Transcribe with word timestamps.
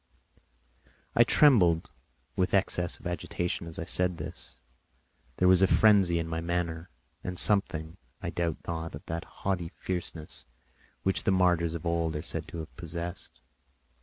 I 1.15 1.23
trembled 1.23 1.91
with 2.35 2.55
excess 2.55 2.99
of 2.99 3.05
agitation 3.05 3.67
as 3.67 3.77
I 3.77 3.85
said 3.85 4.17
this; 4.17 4.57
there 5.37 5.47
was 5.47 5.61
a 5.61 5.67
frenzy 5.67 6.17
in 6.17 6.27
my 6.27 6.41
manner, 6.41 6.89
and 7.23 7.37
something, 7.37 7.97
I 8.19 8.31
doubt 8.31 8.57
not, 8.65 8.95
of 8.95 9.05
that 9.05 9.25
haughty 9.45 9.69
fierceness 9.77 10.47
which 11.03 11.25
the 11.25 11.31
martyrs 11.31 11.75
of 11.75 11.85
old 11.85 12.15
are 12.15 12.23
said 12.23 12.47
to 12.47 12.57
have 12.61 12.75
possessed. 12.75 13.41